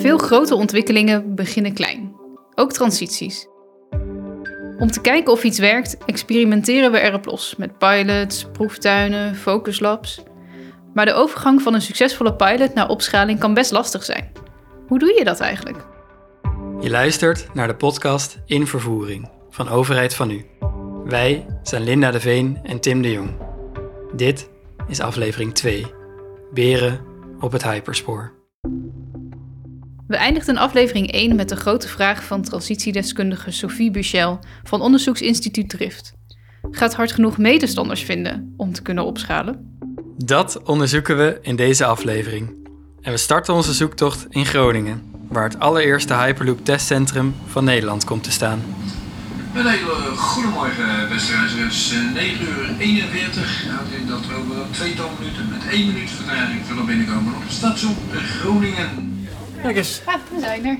[0.00, 2.16] Veel grote ontwikkelingen beginnen klein,
[2.54, 3.48] ook transities.
[4.78, 10.22] Om te kijken of iets werkt, experimenteren we erop los met pilots, proeftuinen, focuslabs.
[10.94, 14.32] Maar de overgang van een succesvolle pilot naar opschaling kan best lastig zijn.
[14.86, 15.86] Hoe doe je dat eigenlijk?
[16.80, 20.46] Je luistert naar de podcast In Vervoering van Overheid van U.
[21.04, 23.30] Wij zijn Linda de Veen en Tim de Jong.
[24.16, 24.48] Dit
[24.88, 25.86] is aflevering 2.
[26.52, 27.00] Beren
[27.40, 28.39] op het hyperspoor.
[30.10, 36.12] We eindigden aflevering 1 met de grote vraag van transitiedeskundige Sophie Buchel van onderzoeksinstituut Drift.
[36.70, 39.78] Gaat hard genoeg medestanders vinden om te kunnen opschalen?
[40.16, 42.68] Dat onderzoeken we in deze aflevering.
[43.00, 48.22] En we starten onze zoektocht in Groningen, waar het allereerste Hyperloop testcentrum van Nederland komt
[48.22, 48.60] te staan.
[49.54, 51.92] Een hele goedemorgen beste reizigers.
[52.14, 56.86] 9 uur 41 houdt in dat we over tweetal minuten met één minuut vertraging zullen
[56.86, 59.19] binnenkomen op het station Groningen.
[59.62, 60.02] Kijk eens.
[60.04, 60.78] Ah, we zijn er.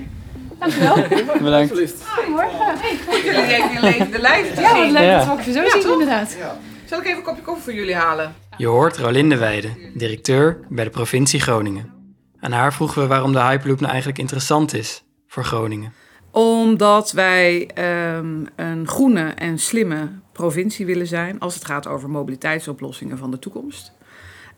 [0.59, 0.95] Dankjewel.
[1.43, 1.73] Bedankt.
[2.07, 2.77] Goedemorgen.
[3.25, 4.93] Jullie even in levende lijf te ja, wat zien.
[4.93, 5.25] leuk Ja.
[5.25, 6.37] dat we weer zo zien inderdaad.
[6.85, 8.35] Zal ik even een kopje koffie voor jullie halen?
[8.57, 11.93] Je hoort Rolinde Weide, directeur bij de provincie Groningen.
[12.41, 15.93] Aan haar vroegen we waarom de Hyperloop nou eigenlijk interessant is voor Groningen.
[16.31, 23.19] Omdat wij ehm, een groene en slimme provincie willen zijn als het gaat over mobiliteitsoplossingen
[23.19, 23.93] van de toekomst.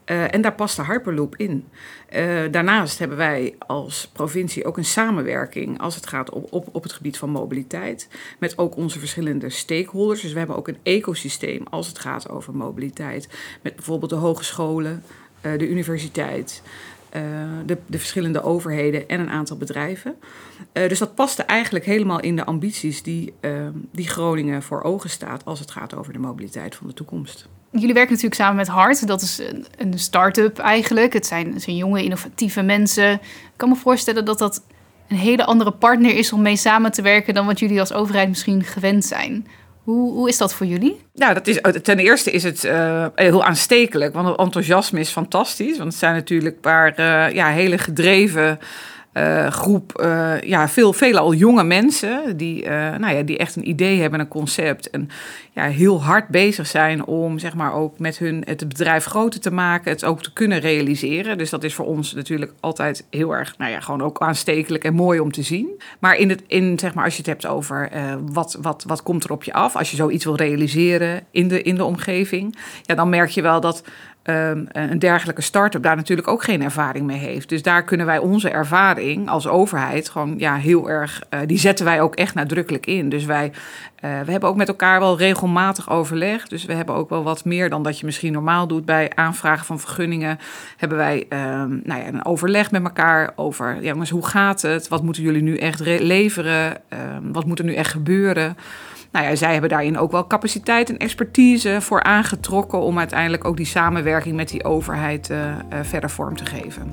[0.04, 1.68] Eh, en daar past de Hyperloop in.
[2.08, 6.82] Eh, daarnaast hebben wij als provincie ook een samenwerking als het gaat op, op, op
[6.82, 8.08] het gebied van mobiliteit.
[8.38, 10.20] Met ook onze verschillende stakeholders.
[10.20, 13.28] Dus we hebben ook een ecosysteem als het gaat over mobiliteit.
[13.62, 15.02] Met bijvoorbeeld de hogescholen,
[15.40, 16.62] eh, de universiteit,
[17.66, 20.14] de, de verschillende overheden en een aantal bedrijven.
[20.72, 23.34] Dus dat paste eigenlijk helemaal in de ambities die,
[23.90, 27.48] die Groningen voor ogen staat als het gaat over de mobiliteit van de toekomst.
[27.72, 29.06] Jullie werken natuurlijk samen met Hart.
[29.06, 31.12] Dat is een, een start-up eigenlijk.
[31.12, 33.12] Het zijn, zijn jonge, innovatieve mensen.
[33.12, 33.20] Ik
[33.56, 34.62] kan me voorstellen dat dat
[35.08, 38.28] een hele andere partner is om mee samen te werken dan wat jullie als overheid
[38.28, 39.46] misschien gewend zijn.
[39.82, 41.00] Hoe, hoe is dat voor jullie?
[41.14, 45.78] Nou, dat is, ten eerste is het eh, heel aanstekelijk, want het enthousiasme is fantastisch.
[45.78, 48.58] Want het zijn natuurlijk een paar eh, ja, hele gedreven
[49.12, 53.68] eh, groep, eh, ja, veel, veelal jonge mensen die, eh, nou ja, die echt een
[53.68, 54.90] idee hebben, een concept.
[54.90, 55.08] En
[55.52, 59.50] ja, heel hard bezig zijn om zeg maar, ook met hun het bedrijf groter te
[59.50, 61.38] maken, het ook te kunnen realiseren.
[61.38, 64.94] Dus dat is voor ons natuurlijk altijd heel erg, nou ja, gewoon ook aanstekelijk en
[64.94, 65.82] mooi om te zien.
[65.98, 67.90] Maar in het, in, zeg maar, als je het hebt over
[68.32, 71.62] wat, wat, wat komt er op je af, als je zoiets wil realiseren in de,
[71.62, 73.82] in de omgeving, ja, dan merk je wel dat
[74.24, 77.48] um, een dergelijke start-up daar natuurlijk ook geen ervaring mee heeft.
[77.48, 81.84] Dus daar kunnen wij onze ervaring als overheid gewoon ja, heel erg, uh, die zetten
[81.84, 83.08] wij ook echt nadrukkelijk in.
[83.08, 86.48] Dus wij, uh, we hebben ook met elkaar wel regelmatig overleg.
[86.48, 89.66] Dus we hebben ook wel wat meer dan dat je misschien normaal doet bij aanvragen
[89.66, 90.38] van vergunningen.
[90.76, 94.88] Hebben wij um, nou ja, een overleg met elkaar over, ja, jongens, hoe gaat het?
[94.88, 96.76] Wat moeten jullie nu echt leveren?
[96.88, 98.56] Um, wat moet er nu echt gebeuren?
[99.12, 103.56] Nou ja, zij hebben daarin ook wel capaciteit en expertise voor aangetrokken om uiteindelijk ook
[103.56, 106.92] die samenwerking met die overheid uh, uh, verder vorm te geven.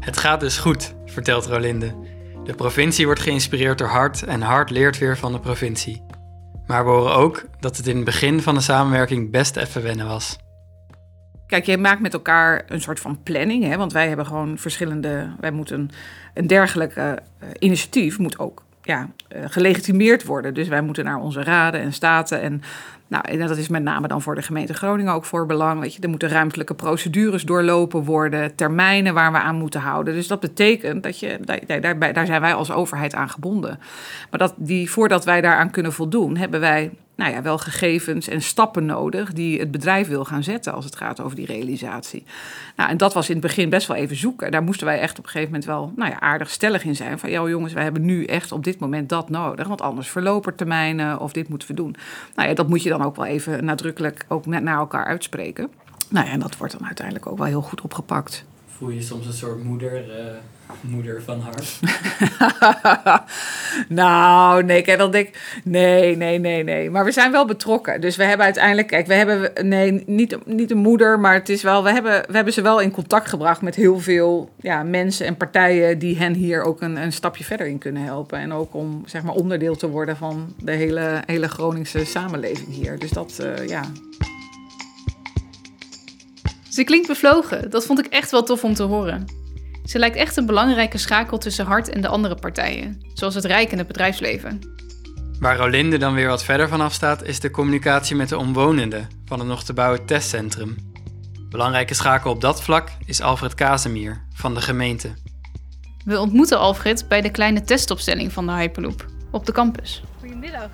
[0.00, 1.94] Het gaat dus goed, vertelt Rolinde.
[2.44, 6.04] De provincie wordt geïnspireerd door Hart en Hart leert weer van de provincie.
[6.66, 10.06] Maar we horen ook dat het in het begin van de samenwerking best even wennen
[10.06, 10.36] was.
[11.46, 13.76] Kijk, je maakt met elkaar een soort van planning, hè?
[13.76, 15.34] want wij hebben gewoon verschillende.
[15.40, 15.90] Wij moeten
[16.34, 17.12] een dergelijk uh,
[17.58, 20.54] initiatief moet ook ja, uh, gelegitimeerd worden.
[20.54, 22.40] Dus wij moeten naar onze raden en staten.
[22.40, 22.62] En,
[23.08, 25.80] nou, en dat is met name dan voor de gemeente Groningen ook voor belang.
[25.80, 30.14] Weet je, er moeten ruimtelijke procedures doorlopen worden, termijnen waar we aan moeten houden.
[30.14, 33.78] Dus dat betekent dat je, daar, daar, daar zijn wij als overheid aan gebonden.
[34.30, 36.90] Maar dat die, voordat wij daaraan kunnen voldoen, hebben wij
[37.22, 40.96] nou ja, wel gegevens en stappen nodig die het bedrijf wil gaan zetten als het
[40.96, 42.24] gaat over die realisatie.
[42.76, 44.50] Nou, en dat was in het begin best wel even zoeken.
[44.50, 47.18] Daar moesten wij echt op een gegeven moment wel nou ja, aardig stellig in zijn.
[47.18, 50.54] Van ja, jongens, wij hebben nu echt op dit moment dat nodig, want anders verlopen
[50.54, 51.96] termijnen of dit moeten we doen.
[52.34, 55.70] Nou ja, dat moet je dan ook wel even nadrukkelijk ook naar elkaar uitspreken.
[56.08, 58.44] Nou ja, en dat wordt dan uiteindelijk ook wel heel goed opgepakt.
[58.82, 60.32] Voel je soms een soort moeder, uh,
[60.80, 61.80] moeder van hart?
[64.00, 66.90] nou, nee, kijk, denk ik, nee, nee, nee, nee.
[66.90, 68.00] Maar we zijn wel betrokken.
[68.00, 71.62] Dus we hebben uiteindelijk, kijk, we hebben, nee, niet, niet een moeder, maar het is
[71.62, 75.26] wel, we hebben, we hebben ze wel in contact gebracht met heel veel ja, mensen
[75.26, 78.38] en partijen die hen hier ook een, een stapje verder in kunnen helpen.
[78.38, 82.98] En ook om, zeg maar, onderdeel te worden van de hele, hele Groningse samenleving hier.
[82.98, 83.82] Dus dat, uh, ja.
[86.72, 87.70] Ze klinkt bevlogen.
[87.70, 89.24] Dat vond ik echt wel tof om te horen.
[89.84, 93.72] Ze lijkt echt een belangrijke schakel tussen Hart en de andere partijen, zoals het Rijk
[93.72, 94.58] en het bedrijfsleven.
[95.38, 99.38] Waar Rolinde dan weer wat verder vanaf staat, is de communicatie met de omwonenden van
[99.38, 100.76] het nog te bouwen testcentrum.
[101.48, 105.14] Belangrijke schakel op dat vlak is Alfred Kazemier van de gemeente.
[106.04, 110.02] We ontmoeten Alfred bij de kleine testopstelling van de Hyperloop op de campus.
[110.18, 110.70] Goedemiddag.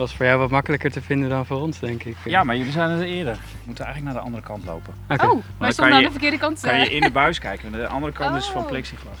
[0.00, 2.16] Was voor jou wat makkelijker te vinden dan voor ons, denk ik.
[2.24, 3.34] Ja, maar jullie zijn er eerder.
[3.34, 4.94] We moeten eigenlijk naar de andere kant lopen.
[5.08, 5.24] Oké.
[5.24, 6.60] Oh, dan wij stonden aan de verkeerde kant.
[6.60, 6.84] Kan eh.
[6.84, 7.72] je in de buis kijken.
[7.72, 8.68] De andere kant is van Oh.
[8.68, 9.18] plexiglas.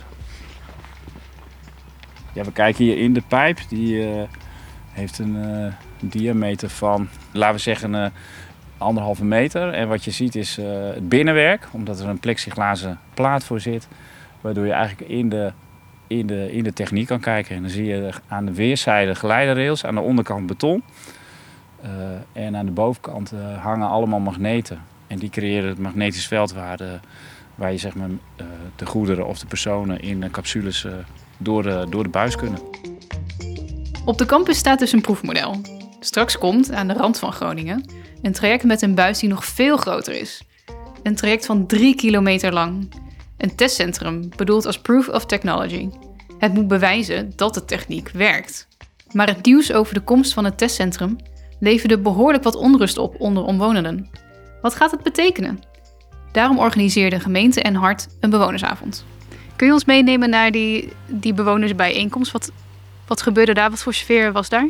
[2.32, 3.58] Ja, we kijken hier in de pijp.
[3.68, 4.22] Die eh,
[4.92, 8.10] heeft een eh, diameter van, laten we zeggen, eh,
[8.78, 9.72] anderhalve meter.
[9.72, 13.88] En wat je ziet is eh, het binnenwerk, omdat er een plexiglazen plaat voor zit.
[14.40, 15.52] Waardoor je eigenlijk in de,
[16.10, 17.56] in, de, in de techniek kan kijken.
[17.56, 20.82] En dan zie je aan de weerszijden geleiderrails, aan de onderkant beton.
[21.82, 21.90] Eh,
[22.44, 24.82] en aan de bovenkant eh, hangen allemaal magneten.
[25.06, 26.98] En die creëren het magnetisch veld waar, de,
[27.54, 28.46] waar je zeg maar, eh,
[28.76, 30.86] de goederen of de personen in capsules
[31.38, 32.58] door, de, door de buis kunnen.
[34.04, 35.60] Op de campus staat dus een proefmodel.
[36.00, 37.90] Straks komt, aan de rand van Groningen,
[38.22, 40.42] een traject met een buis die nog veel groter is.
[41.02, 42.88] Een traject van drie kilometer lang.
[43.40, 45.88] Een testcentrum, bedoeld als proof of technology.
[46.38, 48.68] Het moet bewijzen dat de techniek werkt.
[49.12, 51.16] Maar het nieuws over de komst van het testcentrum
[51.60, 54.10] leverde behoorlijk wat onrust op onder omwonenden.
[54.62, 55.58] Wat gaat het betekenen?
[56.32, 59.04] Daarom organiseerde gemeente en Hart een bewonersavond.
[59.56, 62.32] Kun je ons meenemen naar die, die bewonersbijeenkomst?
[62.32, 62.52] Wat,
[63.06, 63.70] wat gebeurde daar?
[63.70, 64.68] Wat voor sfeer was daar?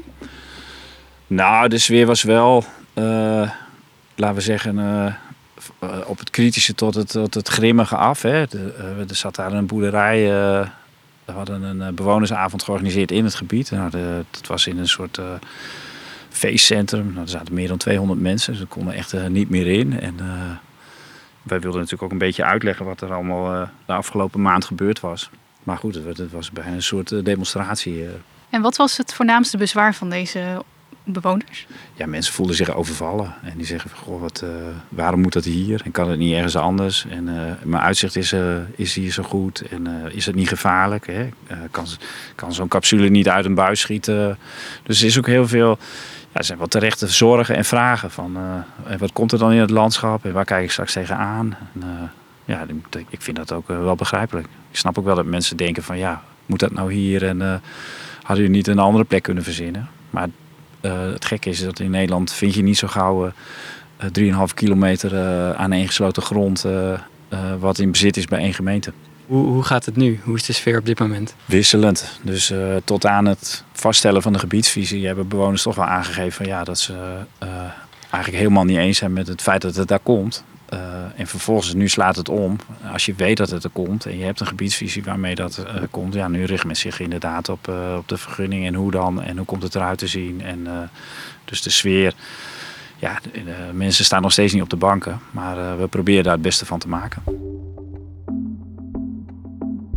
[1.27, 2.65] Nou, de sfeer was wel,
[2.95, 3.51] eh,
[4.15, 5.15] laten we zeggen, eh,
[6.07, 8.23] op het kritische tot het, tot het grimmige af.
[8.23, 8.47] Hè.
[8.47, 10.25] De, eh, er zat daar een boerderij.
[10.25, 10.67] eh,
[11.25, 13.71] we hadden een eh, bewonersavond georganiseerd in het gebied.
[13.71, 13.91] Nou,
[14.31, 15.25] dat was in een soort eh,
[16.29, 17.07] feestcentrum.
[17.13, 18.55] Nou, er zaten meer dan 200 mensen.
[18.55, 20.01] Ze konden echt eh, niet meer in.
[20.01, 20.27] En eh,
[21.43, 25.01] wij wilden natuurlijk ook een beetje uitleggen wat er allemaal eh, de afgelopen maand gebeurd
[25.01, 25.31] was.
[25.63, 28.03] Maar goed, het, was bijna een soort eh, demonstratie.
[28.05, 28.11] eh.
[28.51, 30.63] En wat was het voornaamste bezwaar van deze
[31.05, 31.67] bewoners?
[31.95, 33.35] ja, mensen voelden zich overvallen.
[33.43, 34.49] En die zeggen goh, wat, eh,
[34.89, 35.81] waarom moet dat hier?
[35.85, 37.07] En kan het niet ergens anders?
[37.09, 39.61] En eh, mijn uitzicht is, eh, is hier zo goed.
[39.61, 41.07] En is het niet gevaarlijk?
[41.07, 41.29] Hè?
[41.71, 41.87] Kan
[42.35, 44.39] kan zo'n capsule niet uit een buis schieten?
[44.83, 45.79] Dus er is ook heel veel...
[46.33, 48.37] Ja, er zijn wel terechte zorgen en vragen van...
[48.99, 50.25] wat komt er dan in het landschap?
[50.25, 51.57] En waar kijk ik straks tegenaan?
[51.75, 52.11] En,
[52.45, 52.67] ja,
[53.09, 54.47] ik- vind dat ook wel begrijpelijk.
[54.71, 55.99] Ik snap ook wel dat mensen denken van...
[55.99, 57.27] Ja, moet dat nou hier?
[57.27, 57.41] En
[58.23, 59.89] hadden jullie niet een andere plek kunnen verzinnen?
[60.11, 60.29] Maar
[60.89, 63.33] het gekke is dat in Nederland vind je niet zo gauw
[63.99, 64.07] eh,
[64.49, 68.93] 3,5 kilometer eh aaneengesloten grond eh, eh, wat in bezit is bij één gemeente.
[69.27, 70.21] Hoe, hoe gaat het nu?
[70.25, 71.35] Hoe is de sfeer op dit moment?
[71.45, 72.19] Wisselend.
[72.23, 76.47] Dus eh, tot aan het vaststellen van de gebiedsvisie hebben bewoners toch wel aangegeven van,
[76.47, 76.93] ja, dat ze
[77.39, 77.49] eh,
[78.11, 80.45] eigenlijk helemaal niet eens zijn met het feit dat het daar komt.
[81.21, 82.57] En vervolgens, nu slaat het om.
[82.93, 85.83] Als je weet dat het er komt en je hebt een gebiedsvisie waarmee dat eh,
[85.91, 89.23] komt, ja, nu richt men zich inderdaad op, eh, op de vergunning en hoe dan
[89.23, 90.43] en hoe komt het eruit te zien.
[90.43, 90.79] En eh,
[91.45, 92.15] dus de sfeer,
[92.97, 96.43] ja, de, mensen staan nog steeds niet op de banken, maar we proberen daar het
[96.43, 97.23] beste van te maken.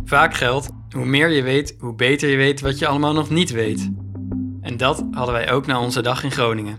[0.04, 3.50] Vaak geldt, hoe meer je weet, hoe beter je weet wat je allemaal nog niet
[3.50, 3.90] weet.
[4.60, 6.76] En dat hadden wij ook na onze dag in Groningen.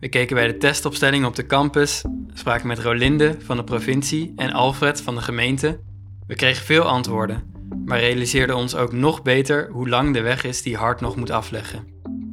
[0.00, 4.52] We keken bij de testopstelling op de campus, spraken met Rolinde van de provincie en
[4.52, 5.80] Alfred van de gemeente.
[6.26, 7.42] We kregen veel antwoorden,
[7.84, 11.30] maar realiseerden ons ook nog beter hoe lang de weg is die Hart nog moet
[11.30, 11.86] afleggen.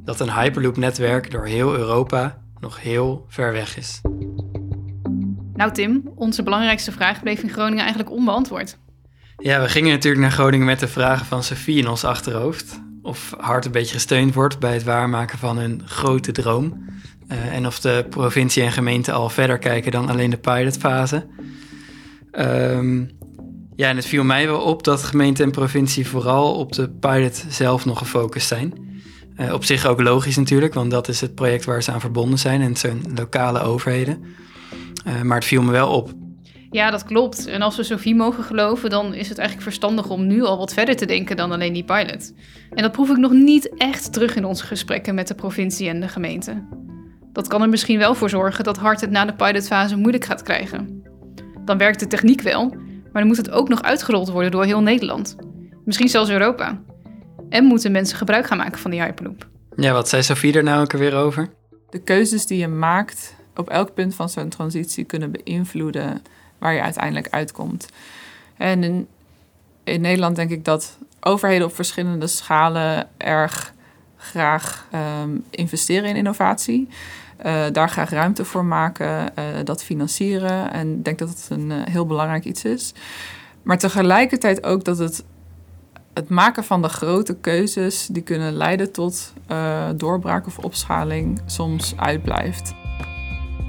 [0.03, 4.01] Dat een Hyperloop-netwerk door heel Europa nog heel ver weg is.
[5.53, 8.77] Nou Tim, onze belangrijkste vraag bleef in Groningen eigenlijk onbeantwoord.
[9.37, 12.81] Ja, we gingen natuurlijk naar Groningen met de vragen van Sophie in ons achterhoofd.
[13.01, 16.85] Of Hart een beetje gesteund wordt bij het waarmaken van hun grote droom.
[17.31, 21.25] Eh, en of de provincie en gemeente al verder kijken dan alleen de pilotfase.
[22.31, 22.99] Ehm,
[23.75, 27.45] ja, en het viel mij wel op dat gemeente en provincie vooral op de pilot
[27.49, 28.73] zelf nog gefocust zijn.
[29.35, 32.39] Eh, op zich ook logisch natuurlijk, want dat is het project waar ze aan verbonden
[32.39, 34.23] zijn en zijn lokale overheden.
[35.05, 36.09] Eh, maar het viel me wel op
[36.71, 37.45] Ja, dat klopt.
[37.45, 40.73] En als we Sophie mogen geloven, dan is het eigenlijk verstandig om nu al wat
[40.73, 42.33] verder te denken dan alleen die pilot.
[42.69, 45.99] En dat proef ik nog niet echt terug in onze gesprekken met de provincie en
[45.99, 46.63] de gemeente.
[47.33, 50.43] Dat kan er misschien wel voor zorgen dat Hart het na de pilotfase moeilijk gaat
[50.43, 51.03] krijgen.
[51.65, 52.69] Dan werkt de techniek wel,
[53.11, 55.35] maar dan moet het ook nog uitgerold worden door heel Nederland.
[55.85, 56.81] Misschien zelfs Europa.
[57.49, 59.47] En moeten mensen gebruik gaan maken van die Hyperloop.
[59.75, 61.49] Ja, wat zei Sophie er nou ook alweer over?
[61.89, 66.21] De keuzes die je maakt op elk punt van zo'n transitie kunnen beïnvloeden
[66.57, 67.89] waar je uiteindelijk uitkomt.
[68.57, 69.07] En in,
[69.83, 73.73] in Nederland denk ik dat overheden op verschillende schalen erg
[74.21, 76.87] graag ehm, investeren in innovatie.
[77.37, 80.71] eh, daar graag ruimte voor maken, eh, dat financieren.
[80.73, 82.93] En ik denk dat het een eh, heel belangrijk iets is.
[83.63, 85.23] Maar tegelijkertijd ook dat het,
[86.13, 88.07] het maken van de grote keuzes...
[88.11, 92.73] die kunnen leiden tot eh, doorbraak of opschaling soms uitblijft.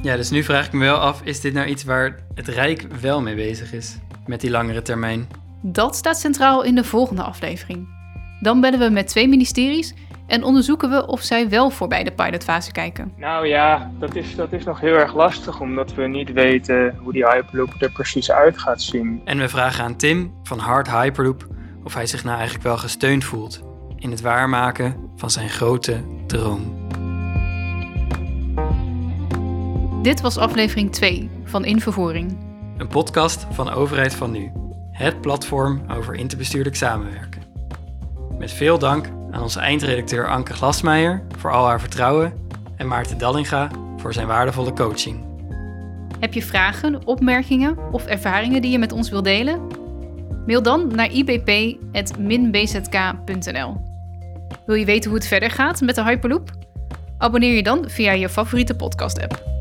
[0.03, 2.87] Ja, dus nu vraag ik me wel af, is dit nou iets waar het Rijk
[3.01, 3.97] wel mee bezig is?
[4.27, 5.29] met die langere termijn?
[5.61, 7.89] Dat staat centraal in de volgende aflevering.
[8.41, 9.95] Dan bellen we met twee ministeries
[10.33, 13.13] en onderzoeken we of zij wel voorbij de pilotfase kijken.
[13.17, 17.13] Nou ja, dat is, dat is nog heel erg lastig, omdat we niet weten hoe
[17.13, 19.21] die Hyperloop er precies uit gaat zien.
[19.25, 21.47] En we vragen aan Tim van Hard Hyperloop
[21.85, 23.63] of hij zich nou eigenlijk wel gesteund voelt
[23.97, 26.89] in het waarmaken van zijn grote droom.
[30.03, 32.39] Dit was aflevering 2 van In Vervoering.
[32.77, 34.53] Een podcast van Overheid van Nu,
[34.91, 37.43] het platform over interbestuurlijk samenwerken.
[38.39, 42.33] Met veel dank aan onze eindredacteur Anke Glasmeijer voor al haar vertrouwen
[42.77, 45.31] en Maarten Dallinga voor zijn waardevolle coaching.
[46.21, 49.67] Heb je vragen, opmerkingen of ervaringen die je met ons wilt delen?
[50.47, 53.91] Mail dan naar ibp.minbzk.nl.
[54.67, 56.51] Wil je weten hoe het verder gaat met de Hyperloop?
[57.19, 59.52] Abonneer je dan via je favoriete podcast-app.